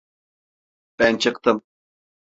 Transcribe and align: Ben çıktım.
Ben 0.99 1.17
çıktım. 1.17 1.63